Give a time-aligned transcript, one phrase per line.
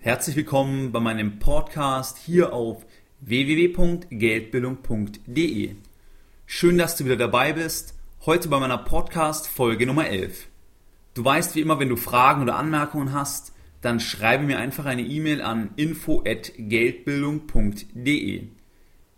[0.00, 2.86] Herzlich willkommen bei meinem Podcast hier auf
[3.18, 5.74] www.geldbildung.de.
[6.46, 7.94] Schön, dass du wieder dabei bist.
[8.24, 10.46] Heute bei meiner Podcast Folge Nummer 11.
[11.14, 15.02] Du weißt wie immer, wenn du Fragen oder Anmerkungen hast, dann schreibe mir einfach eine
[15.02, 18.44] E-Mail an info@geldbildung.de.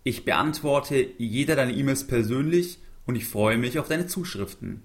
[0.03, 4.81] Ich beantworte jeder deine E-Mails persönlich und ich freue mich auf deine Zuschriften.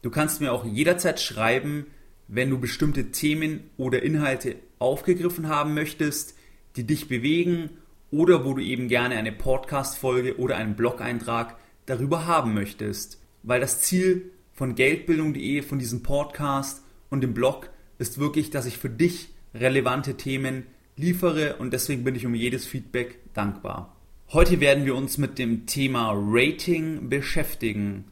[0.00, 1.84] Du kannst mir auch jederzeit schreiben,
[2.28, 6.36] wenn du bestimmte Themen oder Inhalte aufgegriffen haben möchtest,
[6.76, 7.70] die dich bewegen
[8.10, 13.20] oder wo du eben gerne eine Podcast-Folge oder einen Blog-Eintrag darüber haben möchtest.
[13.42, 18.78] Weil das Ziel von Geldbildung.de, von diesem Podcast und dem Blog ist wirklich, dass ich
[18.78, 20.64] für dich relevante Themen
[20.96, 23.96] liefere und deswegen bin ich um jedes Feedback dankbar.
[24.30, 28.04] Heute werden wir uns mit dem Thema Rating beschäftigen.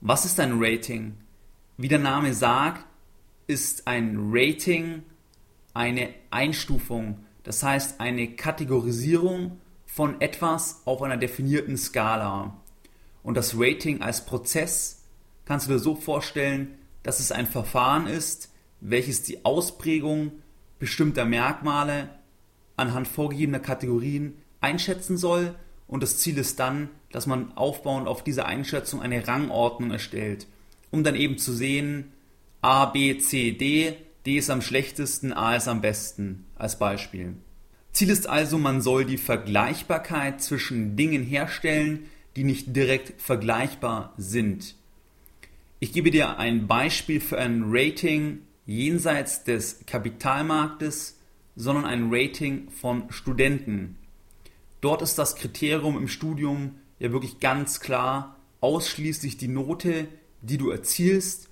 [0.00, 1.14] Was ist ein Rating?
[1.76, 2.84] Wie der Name sagt,
[3.50, 5.02] ist ein Rating
[5.74, 12.56] eine Einstufung, das heißt eine Kategorisierung von etwas auf einer definierten Skala.
[13.24, 15.04] Und das Rating als Prozess
[15.46, 20.30] kannst du dir so vorstellen, dass es ein Verfahren ist, welches die Ausprägung
[20.78, 22.08] bestimmter Merkmale
[22.76, 25.56] anhand vorgegebener Kategorien einschätzen soll.
[25.88, 30.46] Und das Ziel ist dann, dass man aufbauend auf diese Einschätzung eine Rangordnung erstellt,
[30.92, 32.12] um dann eben zu sehen,
[32.62, 33.94] A, B, C, D.
[34.26, 37.34] D ist am schlechtesten, A ist am besten als Beispiel.
[37.92, 44.76] Ziel ist also, man soll die Vergleichbarkeit zwischen Dingen herstellen, die nicht direkt vergleichbar sind.
[45.80, 51.18] Ich gebe dir ein Beispiel für ein Rating jenseits des Kapitalmarktes,
[51.56, 53.96] sondern ein Rating von Studenten.
[54.82, 60.08] Dort ist das Kriterium im Studium ja wirklich ganz klar ausschließlich die Note,
[60.42, 61.49] die du erzielst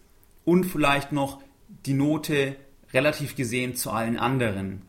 [0.49, 1.43] und vielleicht noch
[1.85, 2.57] die Note
[2.95, 4.81] relativ gesehen zu allen anderen.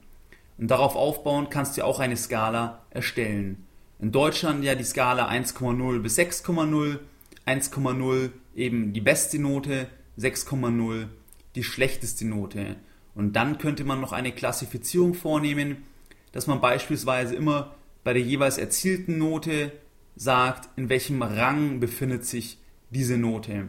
[0.58, 3.66] Und darauf aufbauen kannst du auch eine Skala erstellen.
[4.00, 7.00] In Deutschland ja die Skala 1,0 bis 6,0,
[7.46, 9.88] 1,0 eben die beste Note,
[10.18, 11.08] 6,0
[11.56, 12.78] die schlechteste Note.
[13.14, 15.84] Und dann könnte man noch eine Klassifizierung vornehmen,
[16.32, 17.76] dass man beispielsweise immer
[18.06, 19.74] bei der jeweils erzielten Note
[20.16, 22.60] sagt, in welchem Rang befindet sich
[22.92, 23.68] diese Note.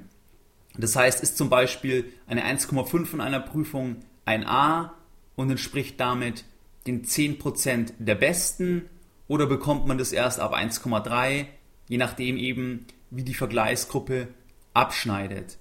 [0.77, 4.95] Das heißt, ist zum Beispiel eine 1,5 in einer Prüfung ein A
[5.37, 6.45] und entspricht damit
[6.87, 8.87] den 10% der Besten
[9.29, 11.47] oder bekommt man das erst ab 1,3,
[11.89, 14.29] je nachdem eben, wie die Vergleichsgruppe
[14.75, 15.59] abschneidet.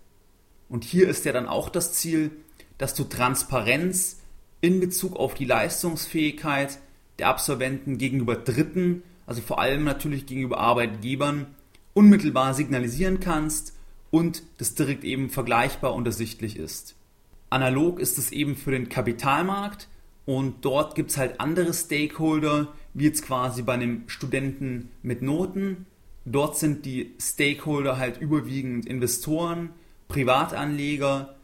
[0.69, 2.31] Und hier ist ja dann auch das Ziel,
[2.77, 4.21] dass du Transparenz
[4.61, 6.79] in Bezug auf die Leistungsfähigkeit
[7.17, 11.47] der Absolventen gegenüber Dritten, also vor allem natürlich gegenüber Arbeitgebern,
[11.93, 13.73] unmittelbar signalisieren kannst
[14.11, 16.95] und das direkt eben vergleichbar und ersichtlich ist.
[17.49, 19.87] Analog ist es eben für den Kapitalmarkt
[20.25, 25.85] und dort gibt es halt andere Stakeholder, wie jetzt quasi bei einem Studenten mit Noten.
[26.25, 29.71] Dort sind die Stakeholder halt überwiegend Investoren,
[30.07, 31.35] Privatanleger,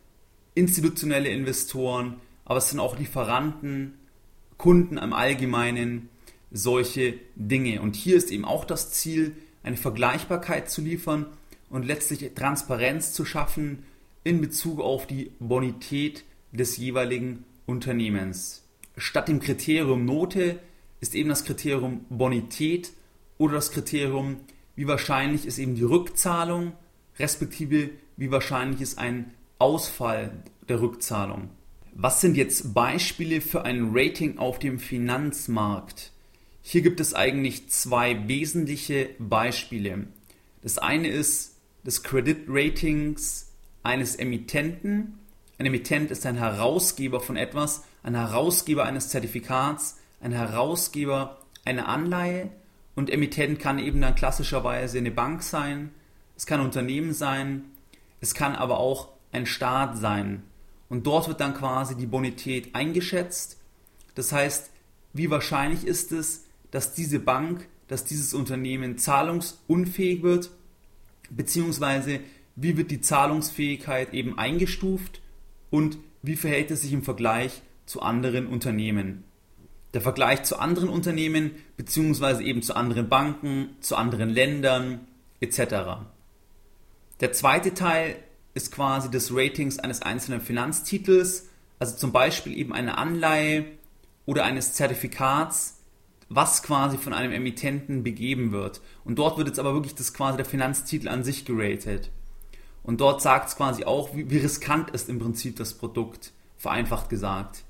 [0.53, 2.15] institutionelle Investoren,
[2.45, 3.95] aber es sind auch Lieferanten,
[4.57, 6.09] Kunden im Allgemeinen,
[6.51, 7.81] solche Dinge.
[7.81, 11.25] Und hier ist eben auch das Ziel, eine Vergleichbarkeit zu liefern
[11.69, 13.83] und letztlich Transparenz zu schaffen
[14.23, 18.63] in Bezug auf die Bonität des jeweiligen Unternehmens.
[18.97, 20.59] Statt dem Kriterium Note
[21.01, 22.91] ist eben das Kriterium Bonität
[23.37, 24.37] oder das Kriterium,
[24.75, 26.73] wie wahrscheinlich ist eben die Rückzahlung,
[27.19, 30.31] respektive wie wahrscheinlich ist ein Ausfall
[30.67, 31.49] der Rückzahlung.
[31.93, 36.11] Was sind jetzt Beispiele für ein Rating auf dem Finanzmarkt?
[36.61, 40.07] Hier gibt es eigentlich zwei wesentliche Beispiele.
[40.61, 41.54] Das eine ist
[41.85, 43.51] des Credit Ratings
[43.83, 45.19] eines Emittenten.
[45.59, 52.49] Ein Emittent ist ein Herausgeber von etwas, ein Herausgeber eines Zertifikats, ein Herausgeber einer Anleihe
[52.95, 55.91] und Emittent kann eben dann klassischerweise eine Bank sein,
[56.35, 57.65] es kann ein Unternehmen sein,
[58.19, 60.43] es kann aber auch ein Staat sein.
[60.89, 63.57] Und dort wird dann quasi die Bonität eingeschätzt.
[64.15, 64.71] Das heißt,
[65.13, 70.49] wie wahrscheinlich ist es, dass diese Bank, dass dieses Unternehmen zahlungsunfähig wird
[71.29, 72.19] beziehungsweise
[72.55, 75.21] wie wird die Zahlungsfähigkeit eben eingestuft
[75.69, 79.23] und wie verhält es sich im Vergleich zu anderen Unternehmen.
[79.95, 85.07] der Vergleich zu anderen Unternehmen beziehungsweise eben zu anderen Banken, zu anderen Ländern
[85.39, 86.05] etc.
[87.21, 88.17] Der zweite Teil
[88.53, 91.47] ist quasi des Ratings eines einzelnen Finanztitels,
[91.79, 93.65] also zum Beispiel eben eine Anleihe
[94.25, 95.81] oder eines Zertifikats,
[96.29, 98.81] was quasi von einem Emittenten begeben wird.
[99.03, 102.09] Und dort wird jetzt aber wirklich das quasi der Finanztitel an sich geratet.
[102.83, 107.09] Und dort sagt es quasi auch, wie, wie riskant ist im Prinzip das Produkt, vereinfacht
[107.09, 107.63] gesagt.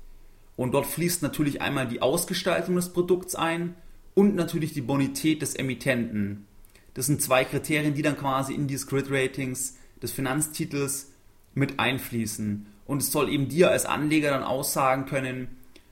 [0.56, 3.74] Und dort fließt natürlich einmal die Ausgestaltung des Produkts ein
[4.14, 6.46] und natürlich die Bonität des Emittenten.
[6.94, 11.12] Das sind zwei Kriterien, die dann quasi in die Grid Ratings des Finanztitels
[11.54, 12.66] mit einfließen.
[12.86, 15.48] Und es soll eben dir als Anleger dann aussagen können,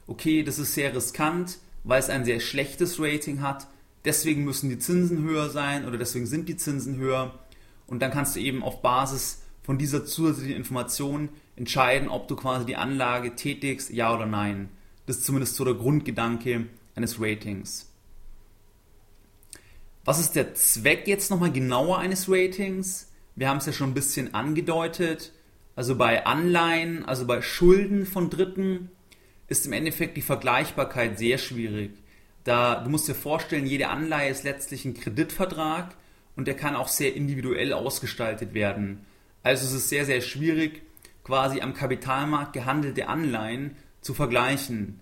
[0.06, 3.68] okay, das ist sehr riskant, weil es ein sehr schlechtes Rating hat,
[4.04, 7.38] deswegen müssen die Zinsen höher sein oder deswegen sind die Zinsen höher.
[7.86, 12.66] Und dann kannst du eben auf Basis von dieser zusätzlichen Information entscheiden, ob du quasi
[12.66, 14.70] die Anlage tätigst, ja oder nein.
[15.06, 17.90] Das ist zumindest so der Grundgedanke eines Ratings.
[20.04, 23.10] Was ist der Zweck jetzt nochmal genauer eines Ratings?
[23.36, 25.32] Wir haben es ja schon ein bisschen angedeutet.
[25.76, 28.90] Also bei Anleihen, also bei Schulden von Dritten
[29.48, 31.92] ist im Endeffekt die Vergleichbarkeit sehr schwierig.
[32.44, 35.94] Da du musst dir vorstellen, jede Anleihe ist letztlich ein Kreditvertrag
[36.36, 39.04] und der kann auch sehr individuell ausgestaltet werden.
[39.42, 40.82] Also es ist sehr, sehr schwierig,
[41.22, 45.00] quasi am Kapitalmarkt gehandelte Anleihen zu vergleichen,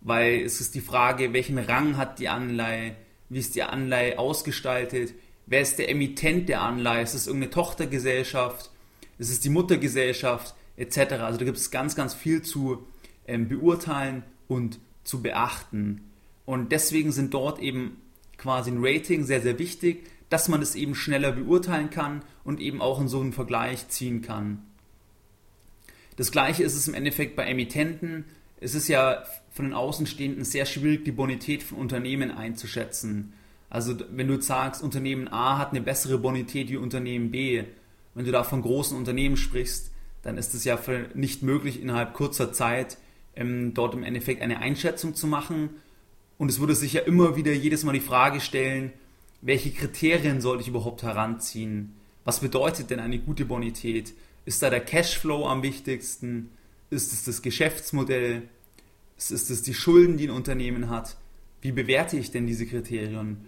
[0.00, 2.96] weil es ist die Frage, welchen Rang hat die Anleihe,
[3.28, 5.14] wie ist die Anleihe ausgestaltet,
[5.46, 8.70] wer ist der Emittent der Anleihe, ist es irgendeine Tochtergesellschaft,
[9.18, 11.12] ist es die Muttergesellschaft etc.
[11.14, 12.86] Also da gibt es ganz, ganz viel zu
[13.26, 16.02] ähm, beurteilen und zu beachten.
[16.44, 17.98] Und deswegen sind dort eben
[18.36, 22.80] quasi ein Rating sehr, sehr wichtig, dass man es eben schneller beurteilen kann und eben
[22.80, 24.62] auch in so einen Vergleich ziehen kann.
[26.16, 28.24] Das gleiche ist es im Endeffekt bei Emittenten.
[28.60, 33.34] Es ist ja von den Außenstehenden sehr schwierig, die Bonität von Unternehmen einzuschätzen.
[33.68, 37.64] Also wenn du sagst, Unternehmen A hat eine bessere Bonität wie Unternehmen B,
[38.14, 39.90] wenn du da von großen Unternehmen sprichst,
[40.22, 40.78] dann ist es ja
[41.14, 42.98] nicht möglich, innerhalb kurzer Zeit
[43.36, 45.70] ähm, dort im Endeffekt eine Einschätzung zu machen.
[46.38, 48.92] Und es würde sich ja immer wieder jedes Mal die Frage stellen,
[49.40, 51.94] welche Kriterien sollte ich überhaupt heranziehen?
[52.24, 54.14] Was bedeutet denn eine gute Bonität?
[54.44, 56.50] Ist da der Cashflow am wichtigsten?
[56.90, 58.42] Ist es das Geschäftsmodell?
[59.16, 61.16] Ist es die Schulden, die ein Unternehmen hat?
[61.60, 63.38] Wie bewerte ich denn diese Kriterien?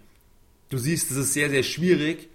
[0.68, 2.28] Du siehst, es ist sehr, sehr schwierig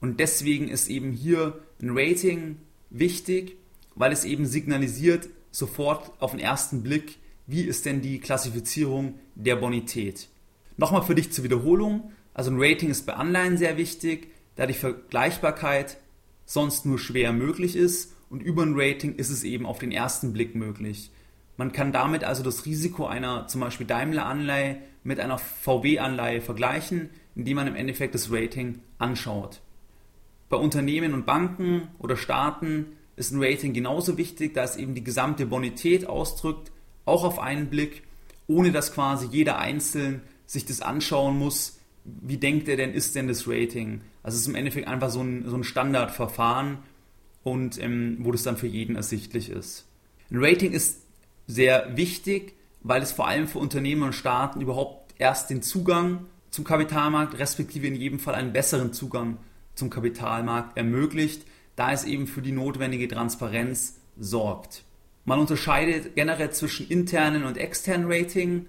[0.00, 2.56] und deswegen ist eben hier ein Rating
[2.90, 3.56] wichtig,
[3.94, 9.56] weil es eben signalisiert, sofort auf den ersten Blick, wie ist denn die Klassifizierung der
[9.56, 10.28] Bonität.
[10.76, 12.12] Nochmal für dich zur Wiederholung.
[12.32, 15.98] Also ein Rating ist bei Anleihen sehr wichtig, da die Vergleichbarkeit
[16.44, 20.32] sonst nur schwer möglich ist und über ein Rating ist es eben auf den ersten
[20.32, 21.10] Blick möglich.
[21.56, 27.56] Man kann damit also das Risiko einer zum Beispiel Daimler-Anleihe mit einer VW-Anleihe vergleichen, indem
[27.56, 29.60] man im Endeffekt das Rating anschaut.
[30.48, 35.04] Bei Unternehmen und Banken oder Staaten ist ein Rating genauso wichtig, da es eben die
[35.04, 36.72] gesamte Bonität ausdrückt,
[37.04, 38.02] auch auf einen Blick,
[38.46, 43.28] ohne dass quasi jeder einzeln sich das anschauen muss, wie denkt er denn, ist denn
[43.28, 44.00] das Rating?
[44.22, 46.78] Also es ist im Endeffekt einfach so ein, so ein Standardverfahren
[47.42, 49.86] und ähm, wo das dann für jeden ersichtlich ist.
[50.30, 51.02] Ein Rating ist
[51.46, 56.64] sehr wichtig, weil es vor allem für Unternehmen und Staaten überhaupt erst den Zugang zum
[56.64, 59.36] Kapitalmarkt, respektive in jedem Fall einen besseren Zugang
[59.74, 61.44] zum Kapitalmarkt ermöglicht,
[61.80, 64.84] da es eben für die notwendige Transparenz sorgt.
[65.24, 68.66] Man unterscheidet generell zwischen internen und externen Rating.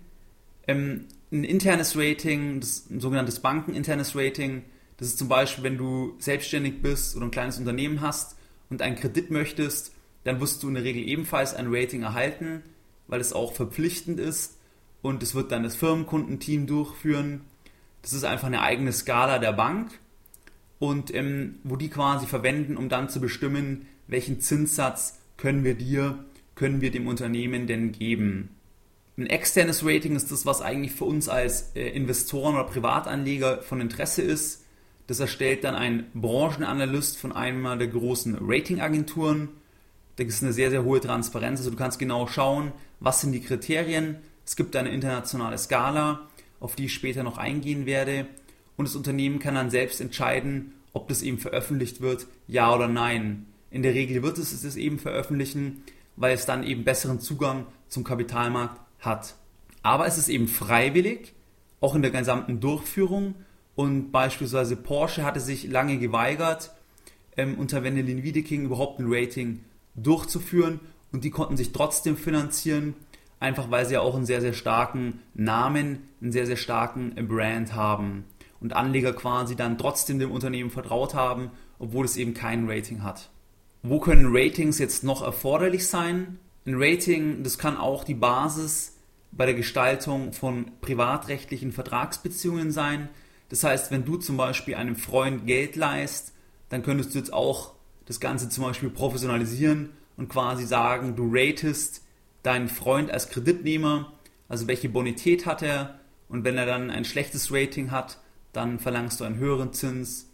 [0.65, 4.63] Ähm, ein internes Rating, das, ein sogenanntes bankeninternes Rating,
[4.95, 8.37] das ist zum Beispiel, wenn du selbstständig bist oder ein kleines Unternehmen hast
[8.69, 12.63] und einen Kredit möchtest, dann wirst du in der Regel ebenfalls ein Rating erhalten,
[13.07, 14.57] weil es auch verpflichtend ist
[15.01, 17.41] und es wird dann das Firmenkundenteam durchführen.
[18.03, 19.91] Das ist einfach eine eigene Skala der Bank
[20.81, 26.25] und ähm, wo die quasi verwenden, um dann zu bestimmen, welchen Zinssatz können wir dir,
[26.55, 28.49] können wir dem Unternehmen denn geben.
[29.15, 33.79] Ein externes Rating ist das, was eigentlich für uns als äh, Investoren oder Privatanleger von
[33.79, 34.65] Interesse ist.
[35.05, 39.49] Das erstellt dann ein Branchenanalyst von einer der großen Ratingagenturen.
[40.15, 41.59] Da ist eine sehr, sehr hohe Transparenz.
[41.59, 44.15] Also du kannst genau schauen, was sind die Kriterien.
[44.47, 46.27] Es gibt eine internationale Skala,
[46.59, 48.25] auf die ich später noch eingehen werde
[48.77, 53.45] und das Unternehmen kann dann selbst entscheiden, ob das eben veröffentlicht wird, ja oder nein.
[53.69, 55.83] In der Regel wird es es eben veröffentlichen,
[56.15, 59.35] weil es dann eben besseren Zugang zum Kapitalmarkt hat.
[59.81, 61.33] Aber es ist eben freiwillig,
[61.79, 63.35] auch in der gesamten Durchführung.
[63.75, 66.71] Und beispielsweise Porsche hatte sich lange geweigert,
[67.37, 69.63] ähm, unter Wendelin Wiedeking überhaupt ein Rating
[69.95, 70.81] durchzuführen.
[71.11, 72.95] Und die konnten sich trotzdem finanzieren.
[73.39, 77.73] einfach weil sie ja auch einen sehr, sehr starken Namen, einen sehr, sehr starken Brand
[77.73, 78.25] haben
[78.61, 83.29] und Anleger quasi dann trotzdem dem Unternehmen vertraut haben, obwohl es eben kein Rating hat.
[83.83, 86.39] Wo können Ratings jetzt noch erforderlich sein?
[86.65, 88.97] Ein Rating, das kann auch die Basis
[89.31, 93.09] bei der Gestaltung von privatrechtlichen Vertragsbeziehungen sein.
[93.49, 96.33] Das heißt, wenn du zum Beispiel einem Freund Geld leist,
[96.69, 97.73] dann könntest du jetzt auch
[98.05, 102.03] das Ganze zum Beispiel professionalisieren und quasi sagen, du ratest
[102.43, 104.13] deinen Freund als Kreditnehmer,
[104.47, 105.99] also welche Bonität hat er
[106.29, 108.19] und wenn er dann ein schlechtes Rating hat,
[108.53, 110.29] dann verlangst du einen höheren Zins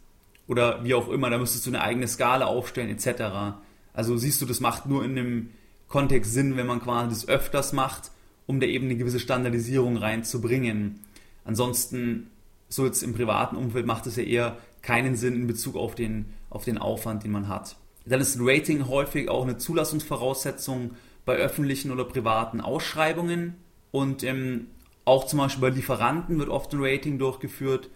[0.47, 3.57] oder wie auch immer, da müsstest du eine eigene Skala aufstellen etc.
[3.93, 5.49] Also siehst du, das macht nur in dem
[5.87, 8.11] Kontext Sinn, wenn man quasi das öfters macht,
[8.45, 11.01] um da eben eine gewisse Standardisierung reinzubringen.
[11.43, 12.31] Ansonsten,
[12.69, 16.33] so jetzt im privaten Umfeld macht es ja eher keinen Sinn in Bezug auf den,
[16.49, 17.75] auf den Aufwand, den man hat.
[18.05, 20.91] Dann ist Rating häufig auch eine Zulassungsvoraussetzung
[21.25, 23.55] bei öffentlichen oder privaten Ausschreibungen
[23.91, 24.67] und ähm,
[25.03, 27.89] auch zum Beispiel bei Lieferanten wird oft ein Rating durchgeführt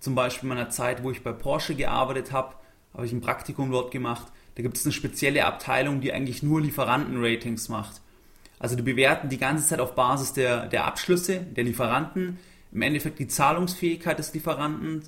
[0.00, 2.54] zum Beispiel in meiner Zeit, wo ich bei Porsche gearbeitet habe,
[2.94, 4.26] habe ich ein Praktikum dort gemacht.
[4.54, 8.00] Da gibt es eine spezielle Abteilung, die eigentlich nur Lieferantenratings macht.
[8.58, 12.38] Also die bewerten die ganze Zeit auf Basis der, der Abschlüsse der Lieferanten,
[12.72, 15.02] im Endeffekt die Zahlungsfähigkeit des Lieferanten,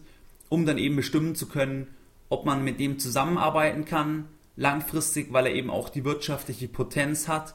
[0.48, 1.88] um dann eben bestimmen zu können,
[2.28, 7.54] ob man mit dem zusammenarbeiten kann, langfristig, weil er eben auch die wirtschaftliche Potenz hat,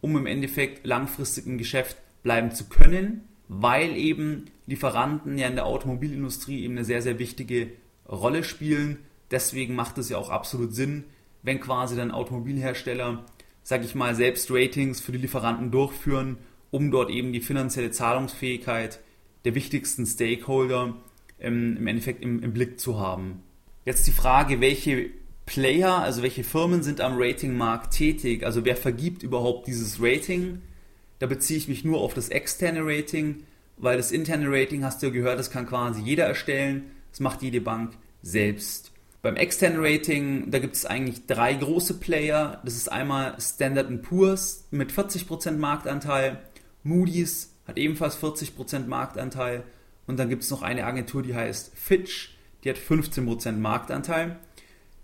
[0.00, 5.66] um im Endeffekt langfristig im Geschäft bleiben zu können weil eben Lieferanten ja in der
[5.66, 7.72] Automobilindustrie eben eine sehr, sehr wichtige
[8.08, 8.98] Rolle spielen.
[9.32, 11.02] Deswegen macht es ja auch absolut Sinn,
[11.42, 13.24] wenn quasi dann Automobilhersteller,
[13.64, 16.38] sage ich mal, selbst Ratings für die Lieferanten durchführen,
[16.70, 19.00] um dort eben die finanzielle Zahlungsfähigkeit
[19.44, 20.94] der wichtigsten Stakeholder
[21.40, 23.42] im, im Endeffekt im, im Blick zu haben.
[23.84, 25.10] Jetzt die Frage, welche
[25.44, 28.44] Player, also welche Firmen sind am Ratingmarkt tätig?
[28.44, 30.60] Also wer vergibt überhaupt dieses Rating?
[31.20, 33.44] Da beziehe ich mich nur auf das externe Rating,
[33.76, 36.90] weil das interne Rating, hast du ja gehört, das kann quasi jeder erstellen.
[37.12, 38.90] Das macht jede Bank selbst.
[39.22, 42.60] Beim externen Rating, da gibt es eigentlich drei große Player.
[42.64, 46.40] Das ist einmal Standard Poor's mit 40% Marktanteil,
[46.82, 49.62] Moody's hat ebenfalls 40% Marktanteil
[50.06, 52.34] und dann gibt es noch eine Agentur, die heißt Fitch,
[52.64, 54.38] die hat 15% Marktanteil.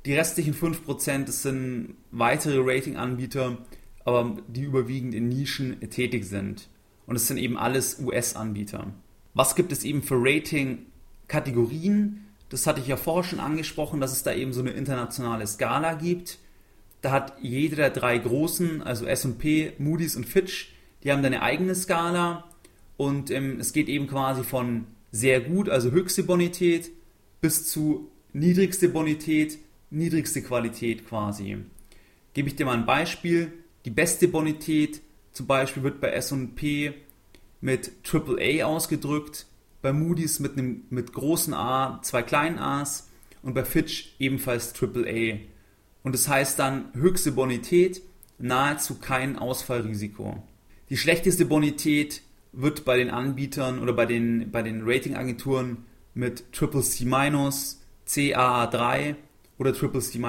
[0.07, 3.59] Die restlichen 5% das sind weitere Ratinganbieter,
[4.07, 6.69] aber die überwiegend in Nischen tätig sind.
[7.07, 8.93] Und es sind eben alles US-Anbieter.
[9.35, 12.25] Was gibt es eben für Rating-Kategorien?
[12.49, 15.95] Das hatte ich ja vorher schon angesprochen, dass es da eben so eine internationale Skala
[15.95, 16.39] gibt.
[17.03, 20.73] Da hat jede der drei großen, also SP, Moody's und Fitch,
[21.03, 22.45] die haben da eine eigene Skala.
[22.97, 26.93] Und ähm, es geht eben quasi von sehr gut, also höchste Bonität,
[27.41, 29.59] bis zu niedrigste Bonität,
[29.91, 31.59] niedrigste Qualität quasi.
[32.35, 33.53] Gebe ich dir mal ein Beispiel.
[33.87, 35.01] Die beste Bonität
[35.31, 36.93] zum Beispiel wird bei S&P
[37.61, 39.47] mit AAA ausgedrückt,
[39.81, 43.09] bei Moody's mit einem mit großen A, zwei kleinen A's
[43.43, 45.39] und bei Fitch ebenfalls AAA.
[46.03, 48.03] Und das heißt dann höchste Bonität,
[48.39, 50.43] nahezu kein Ausfallrisiko.
[50.91, 56.83] Die schlechteste Bonität wird bei den Anbietern oder bei den, bei den Ratingagenturen mit Triple
[56.83, 59.15] C-, CAA3
[59.59, 60.21] oder Triple C-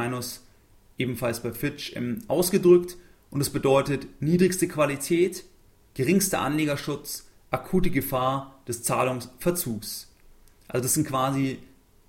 [0.99, 2.97] ebenfalls bei Fitch ähm, ausgedrückt
[3.29, 5.43] und es bedeutet niedrigste Qualität,
[5.93, 10.07] geringster Anlegerschutz, akute Gefahr des Zahlungsverzugs.
[10.67, 11.59] Also das sind quasi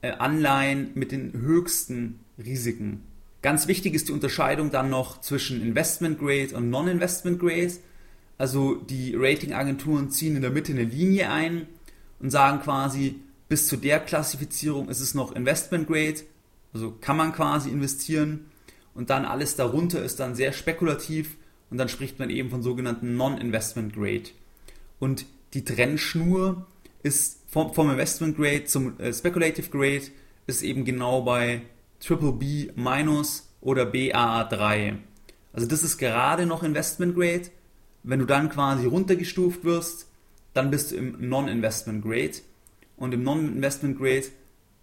[0.02, 3.02] äh, Anleihen mit den höchsten Risiken.
[3.40, 7.72] Ganz wichtig ist die Unterscheidung dann noch zwischen Investment Grade und Non-Investment Grade.
[8.36, 11.66] Also die Ratingagenturen ziehen in der Mitte eine Linie ein
[12.20, 13.16] und sagen quasi,
[13.48, 16.20] bis zu der Klassifizierung ist es noch Investment Grade,
[16.72, 18.46] also kann man quasi investieren
[18.98, 21.36] und dann alles darunter ist dann sehr spekulativ
[21.70, 24.30] und dann spricht man eben von sogenannten Non-Investment Grade.
[24.98, 25.24] Und
[25.54, 26.66] die Trennschnur
[27.04, 30.08] ist vom, vom Investment Grade zum äh, Speculative Grade
[30.48, 31.62] ist eben genau bei
[32.00, 34.96] Triple B minus oder BAA3.
[35.52, 37.50] Also das ist gerade noch Investment Grade.
[38.02, 40.08] Wenn du dann quasi runtergestuft wirst,
[40.54, 42.38] dann bist du im Non-Investment Grade.
[42.96, 44.24] Und im Non-Investment Grade,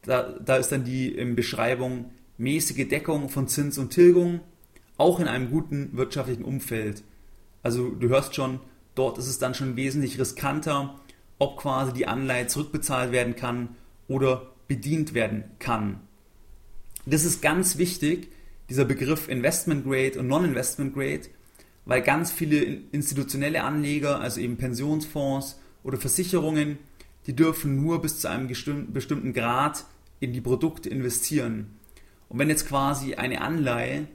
[0.03, 4.41] da, da ist dann die in Beschreibung mäßige Deckung von Zins und Tilgung,
[4.97, 7.03] auch in einem guten wirtschaftlichen Umfeld.
[7.63, 8.59] Also du hörst schon,
[8.95, 10.99] dort ist es dann schon wesentlich riskanter,
[11.39, 13.69] ob quasi die Anleihe zurückbezahlt werden kann
[14.07, 15.99] oder bedient werden kann.
[17.05, 18.29] Das ist ganz wichtig,
[18.69, 21.21] dieser Begriff Investment Grade und Non-Investment Grade,
[21.85, 26.79] weil ganz viele institutionelle Anleger, also eben Pensionsfonds oder Versicherungen,
[27.27, 29.85] die dürfen nur bis zu einem bestimmten Grad
[30.19, 31.67] in die Produkte investieren.
[32.29, 34.07] Und wenn jetzt quasi eine Anleihe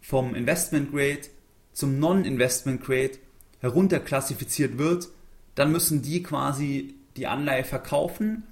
[0.00, 1.22] vom Investment Grade
[1.72, 3.18] zum Non-Investment Grade
[3.60, 5.08] herunterklassifiziert wird,
[5.54, 8.44] dann müssen die quasi die Anleihe verkaufen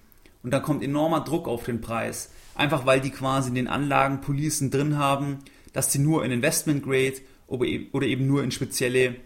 [0.42, 2.30] und dann kommt enormer Druck auf den Preis.
[2.54, 5.38] Einfach weil die quasi in den Anlagenpolicen drin haben,
[5.72, 7.14] dass sie nur in Investment Grade
[7.46, 9.16] oder eben nur in spezielle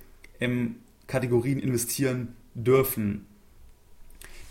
[0.41, 3.27] ähm, Kategorien investieren dürfen.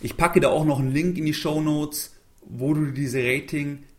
[0.00, 3.18] Ich packe da auch noch einen Link in die Show Notes, wo du diese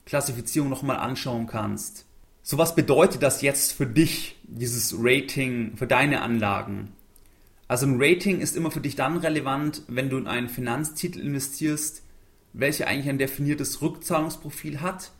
[0.07, 2.05] Rating-Klassifizierung nochmal anschauen kannst.
[2.41, 6.93] So was bedeutet das jetzt für dich, dieses Rating für deine Anlagen?
[7.67, 12.03] Also ein Rating ist immer für dich dann relevant, wenn du in einen Finanztitel investierst,
[12.53, 15.11] welcher eigentlich ein definiertes Rückzahlungsprofil hat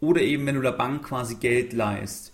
[0.00, 2.32] oder eben wenn du der Bank quasi Geld leist.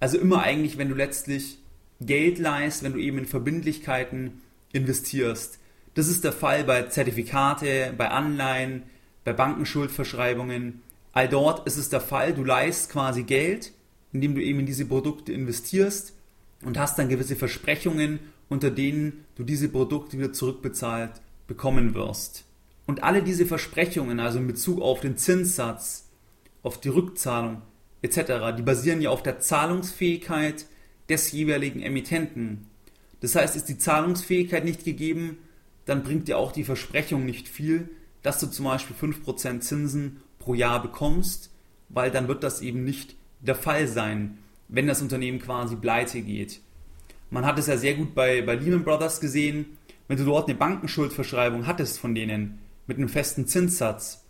[0.00, 1.58] Also immer eigentlich, wenn du letztlich
[2.00, 4.40] Geld leist, wenn du eben in Verbindlichkeiten
[4.72, 5.58] investierst.
[5.94, 8.84] Das ist der Fall bei Zertifikate, bei Anleihen,
[9.24, 10.82] bei Bankenschuldverschreibungen.
[11.16, 13.72] All dort ist es der Fall, du leist quasi Geld,
[14.12, 16.12] indem du eben in diese Produkte investierst
[16.62, 18.18] und hast dann gewisse Versprechungen,
[18.50, 22.44] unter denen du diese Produkte wieder zurückbezahlt bekommen wirst.
[22.86, 26.10] Und alle diese Versprechungen, also in Bezug auf den Zinssatz,
[26.62, 27.62] auf die Rückzahlung
[28.02, 30.66] etc., die basieren ja auf der Zahlungsfähigkeit
[31.08, 32.66] des jeweiligen Emittenten.
[33.20, 35.38] Das heißt, ist die Zahlungsfähigkeit nicht gegeben,
[35.86, 37.88] dann bringt dir auch die Versprechung nicht viel,
[38.22, 41.50] dass du zum Beispiel 5% Zinsen pro Jahr bekommst,
[41.88, 44.38] weil dann wird das eben nicht der Fall sein,
[44.68, 46.60] wenn das Unternehmen quasi pleite geht.
[47.30, 49.76] Man hat es ja sehr gut bei, bei Lehman Brothers gesehen,
[50.06, 54.24] wenn du dort eine Bankenschuldverschreibung hattest von denen mit einem festen Zinssatz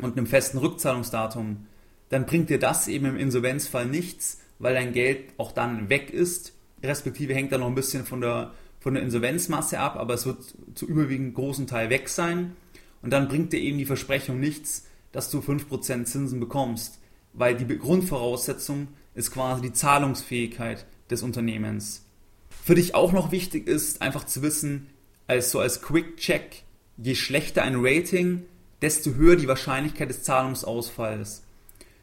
[0.00, 1.66] und einem festen Rückzahlungsdatum,
[2.08, 6.54] dann bringt dir das eben im Insolvenzfall nichts, weil dein Geld auch dann weg ist,
[6.82, 10.54] respektive hängt da noch ein bisschen von der, von der Insolvenzmasse ab, aber es wird
[10.74, 12.56] zu überwiegend großen Teil weg sein.
[13.02, 16.98] Und dann bringt dir eben die Versprechung nichts, dass du 5% Zinsen bekommst,
[17.32, 22.04] weil die Grundvoraussetzung ist quasi die Zahlungsfähigkeit des Unternehmens.
[22.50, 24.88] Für dich auch noch wichtig ist, einfach zu wissen,
[25.26, 26.62] als so als Quick-Check,
[26.96, 28.42] je schlechter ein Rating,
[28.80, 31.42] desto höher die Wahrscheinlichkeit des Zahlungsausfalls.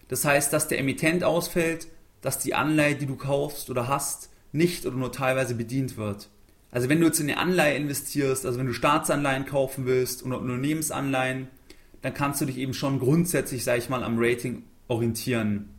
[0.08, 1.88] Das heißt, dass der Emittent ausfällt,
[2.22, 6.30] dass die Anleihe, die du kaufst oder hast, nicht oder nur teilweise bedient wird.
[6.72, 10.40] Also wenn du jetzt in eine Anleihe investierst, also wenn du Staatsanleihen kaufen willst oder
[10.40, 11.48] Unternehmensanleihen,
[12.02, 15.70] dann kannst du dich eben schon grundsätzlich, sage ich mal, am Rating orientieren.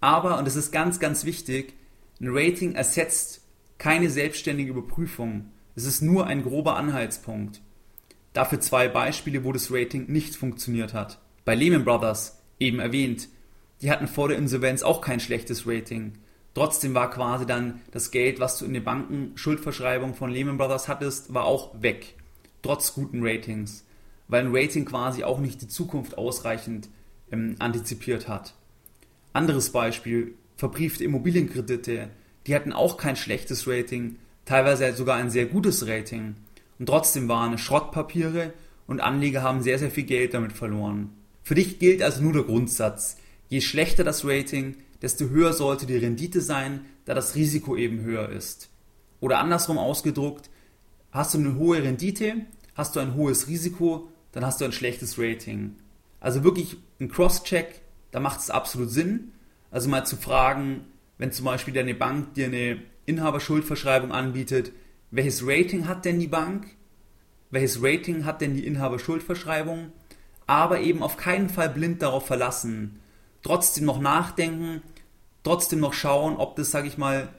[0.00, 1.74] Aber, und das ist ganz, ganz wichtig,
[2.20, 3.42] ein Rating ersetzt
[3.78, 5.50] keine selbstständige Überprüfung.
[5.74, 7.60] Es ist nur ein grober Anhaltspunkt.
[8.32, 11.18] Dafür zwei Beispiele, wo das Rating nicht funktioniert hat.
[11.44, 13.28] Bei Lehman Brothers, eben erwähnt,
[13.82, 16.14] die hatten vor der Insolvenz auch kein schlechtes Rating.
[16.54, 21.34] Trotzdem war quasi dann das Geld, was du in der Bankenschuldverschreibung von Lehman Brothers hattest,
[21.34, 22.14] war auch weg.
[22.62, 23.85] Trotz guten Ratings.
[24.28, 26.88] Weil ein Rating quasi auch nicht die Zukunft ausreichend
[27.30, 28.54] ähm, antizipiert hat.
[29.32, 32.08] Anderes Beispiel, verbriefte Immobilienkredite,
[32.46, 36.36] die hatten auch kein schlechtes Rating, teilweise sogar ein sehr gutes Rating.
[36.78, 38.52] Und trotzdem waren Schrottpapiere
[38.86, 41.10] und Anleger haben sehr, sehr viel Geld damit verloren.
[41.42, 43.18] Für dich gilt also nur der Grundsatz.
[43.48, 48.28] Je schlechter das Rating, desto höher sollte die Rendite sein, da das Risiko eben höher
[48.28, 48.70] ist.
[49.20, 50.50] Oder andersrum ausgedruckt,
[51.10, 55.18] hast du eine hohe Rendite, hast du ein hohes Risiko, dann hast du ein schlechtes
[55.18, 55.76] Rating.
[56.20, 59.32] Also wirklich ein Cross-Check, da macht es absolut Sinn.
[59.70, 60.84] Also mal zu fragen,
[61.16, 64.72] wenn zum Beispiel deine Bank dir eine Inhaberschuldverschreibung anbietet,
[65.10, 66.66] welches Rating hat denn die Bank?
[67.50, 69.90] Welches Rating hat denn die Inhaberschuldverschreibung?
[70.46, 73.00] Aber eben auf keinen Fall blind darauf verlassen.
[73.42, 74.82] Trotzdem noch nachdenken,
[75.44, 77.30] trotzdem noch schauen, ob das, sage ich mal,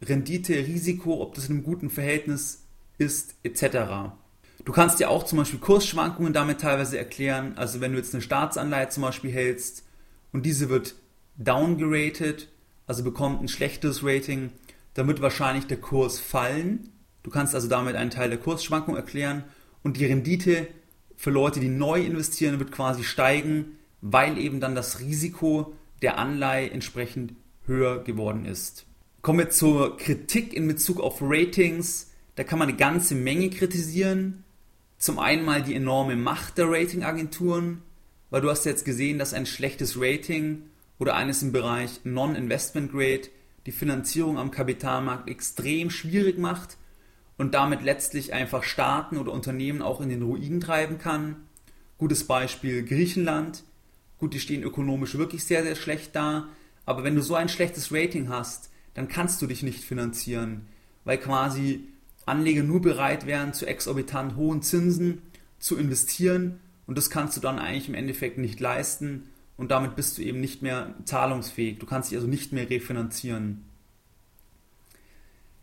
[0.00, 4.12] Rendite, Risiko, ob das in einem guten Verhältnis ist, etc.
[4.66, 7.52] Du kannst dir auch zum Beispiel Kursschwankungen damit teilweise erklären.
[7.56, 9.84] Also wenn du jetzt eine Staatsanleihe zum Beispiel hältst
[10.32, 10.96] und diese wird
[11.36, 12.48] downgeratet,
[12.84, 14.50] also bekommt ein schlechtes Rating,
[14.94, 16.88] dann wird wahrscheinlich der Kurs fallen.
[17.22, 19.44] Du kannst also damit einen Teil der Kursschwankung erklären
[19.84, 20.66] und die Rendite
[21.14, 26.72] für Leute, die neu investieren, wird quasi steigen, weil eben dann das Risiko der Anleihe
[26.72, 27.34] entsprechend
[27.66, 28.84] höher geworden ist.
[29.22, 32.10] Kommen wir zur Kritik in Bezug auf Ratings.
[32.34, 34.42] Da kann man eine ganze Menge kritisieren.
[34.98, 37.82] Zum einen mal die enorme Macht der Ratingagenturen,
[38.30, 40.62] weil du hast jetzt gesehen, dass ein schlechtes Rating
[40.98, 43.28] oder eines im Bereich Non-Investment Grade
[43.66, 46.78] die Finanzierung am Kapitalmarkt extrem schwierig macht
[47.36, 51.36] und damit letztlich einfach Staaten oder Unternehmen auch in den Ruin treiben kann.
[51.98, 53.64] Gutes Beispiel Griechenland.
[54.18, 56.48] Gut, die stehen ökonomisch wirklich sehr, sehr schlecht da,
[56.86, 60.68] aber wenn du so ein schlechtes Rating hast, dann kannst du dich nicht finanzieren,
[61.04, 61.84] weil quasi
[62.26, 65.22] Anleger nur bereit wären, zu exorbitant hohen Zinsen
[65.58, 70.18] zu investieren und das kannst du dann eigentlich im Endeffekt nicht leisten und damit bist
[70.18, 71.78] du eben nicht mehr zahlungsfähig.
[71.78, 73.64] Du kannst dich also nicht mehr refinanzieren.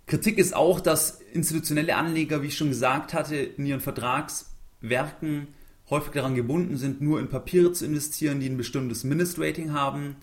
[0.08, 5.48] Kritik ist auch, dass institutionelle Anleger, wie ich schon gesagt hatte, in ihren Vertragswerken
[5.90, 10.16] häufig daran gebunden sind, nur in Papiere zu investieren, die ein bestimmtes Mindestrating haben.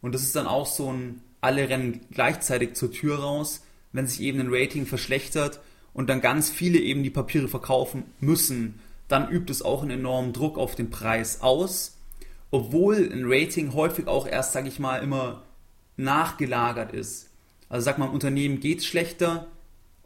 [0.00, 4.20] Und das ist dann auch so ein, alle rennen gleichzeitig zur Tür raus, wenn sich
[4.20, 5.60] eben ein Rating verschlechtert
[5.98, 10.32] und dann ganz viele eben die Papiere verkaufen müssen, dann übt es auch einen enormen
[10.32, 11.98] Druck auf den Preis aus,
[12.52, 15.42] obwohl ein Rating häufig auch erst, sage ich mal, immer
[15.96, 17.30] nachgelagert ist.
[17.68, 19.48] Also sag mal, im Unternehmen geht es schlechter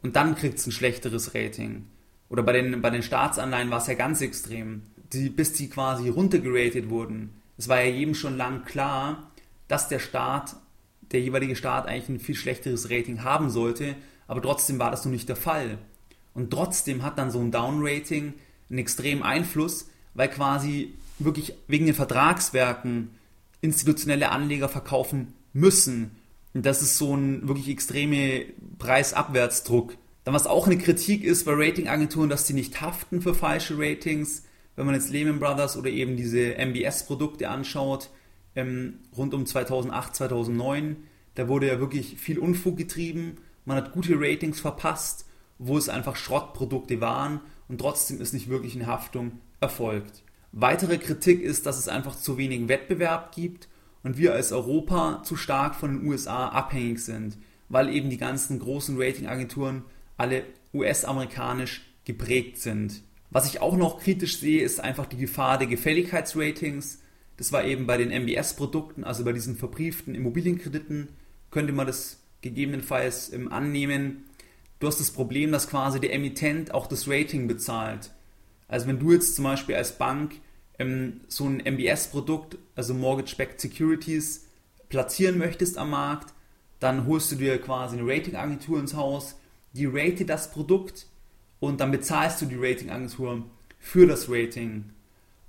[0.01, 1.85] und dann kriegt es ein schlechteres Rating.
[2.27, 4.81] Oder bei den, bei den Staatsanleihen war es ja ganz extrem.
[5.13, 7.39] Die, bis die quasi runtergeratet wurden.
[7.55, 9.29] Es war ja jedem schon lang klar,
[9.67, 10.55] dass der Staat,
[11.11, 13.95] der jeweilige Staat eigentlich ein viel schlechteres Rating haben sollte,
[14.27, 15.77] aber trotzdem war das noch nicht der Fall.
[16.33, 18.33] Und trotzdem hat dann so ein Downrating
[18.69, 23.09] einen extremen Einfluss, weil quasi wirklich wegen den Vertragswerken
[23.61, 26.11] institutionelle Anleger verkaufen müssen.
[26.53, 28.45] Und das ist so ein wirklich extreme
[28.77, 29.95] Preisabwärtsdruck.
[30.23, 34.43] Dann was auch eine Kritik ist bei Ratingagenturen, dass sie nicht haften für falsche Ratings.
[34.75, 38.09] Wenn man jetzt Lehman Brothers oder eben diese MBS-Produkte anschaut,
[38.55, 40.97] ähm, rund um 2008, 2009,
[41.35, 43.37] da wurde ja wirklich viel Unfug getrieben.
[43.65, 45.25] Man hat gute Ratings verpasst,
[45.57, 50.23] wo es einfach Schrottprodukte waren und trotzdem ist nicht wirklich eine Haftung erfolgt.
[50.51, 53.69] Weitere Kritik ist, dass es einfach zu wenig Wettbewerb gibt
[54.03, 57.37] und wir als Europa zu stark von den USA abhängig sind,
[57.69, 59.83] weil eben die ganzen großen Ratingagenturen
[60.17, 63.01] alle US-amerikanisch geprägt sind.
[63.29, 67.01] Was ich auch noch kritisch sehe, ist einfach die Gefahr der Gefälligkeitsratings.
[67.37, 71.09] Das war eben bei den MBS-Produkten, also bei diesen verbrieften Immobilienkrediten,
[71.49, 74.25] könnte man das gegebenenfalls ähm, annehmen.
[74.79, 78.11] Du hast das Problem, dass quasi der Emittent auch das Rating bezahlt.
[78.67, 80.35] Also wenn du jetzt zum Beispiel als Bank
[80.77, 84.45] ähm, so ein MBS-Produkt, also Mortgage-Backed Securities,
[84.89, 86.33] platzieren möchtest am Markt,
[86.79, 89.35] dann holst du dir quasi eine Ratingagentur ins Haus,
[89.71, 91.07] die ratet das Produkt
[91.59, 93.45] und dann bezahlst du die Ratingagentur
[93.79, 94.91] für das Rating.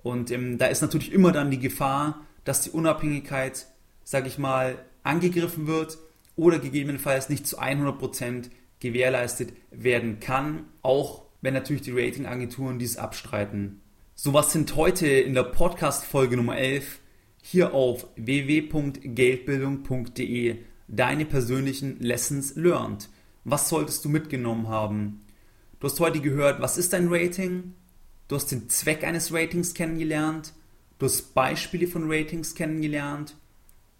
[0.02, 3.66] Und ähm, da ist natürlich immer dann die Gefahr, dass die Unabhängigkeit,
[4.04, 5.98] sag ich mal, angegriffen wird
[6.36, 13.80] oder gegebenenfalls nicht zu 100% gewährleistet werden kann, auch wenn natürlich die Ratingagenturen dies abstreiten.
[14.14, 17.00] So was sind heute in der Podcast Folge Nummer 11
[17.42, 23.08] hier auf www.geldbildung.de deine persönlichen Lessons learned.
[23.44, 25.24] Was solltest du mitgenommen haben?
[25.80, 27.74] Du hast heute gehört, was ist dein Rating?
[28.28, 30.54] Du hast den Zweck eines Ratings kennengelernt.
[30.98, 33.36] Du hast Beispiele von Ratings kennengelernt.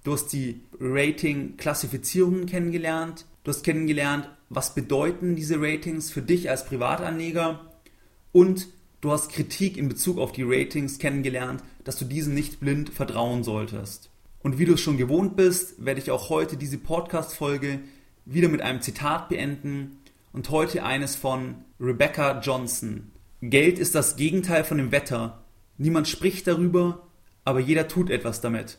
[0.04, 3.26] Du hast die Rating-Klassifizierungen kennengelernt.
[3.42, 7.72] Du hast kennengelernt, was bedeuten diese Ratings für dich als Privatanleger.
[8.30, 8.68] Und
[9.04, 13.44] Du hast Kritik in Bezug auf die Ratings kennengelernt, dass du diesen nicht blind vertrauen
[13.44, 14.08] solltest.
[14.42, 17.80] Und wie du es schon gewohnt bist, werde ich auch heute diese Podcast-Folge
[18.24, 19.98] wieder mit einem Zitat beenden
[20.32, 23.10] und heute eines von Rebecca Johnson.
[23.42, 25.44] Geld ist das Gegenteil von dem Wetter.
[25.76, 27.06] Niemand spricht darüber,
[27.44, 28.78] aber jeder tut etwas damit.